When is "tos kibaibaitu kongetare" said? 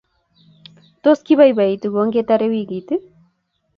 1.03-2.47